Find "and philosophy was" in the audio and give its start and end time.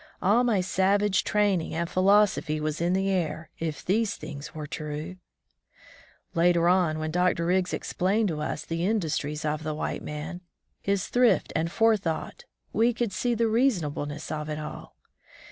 1.75-2.81